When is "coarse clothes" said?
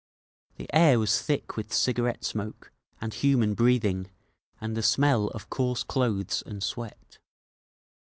5.51-6.41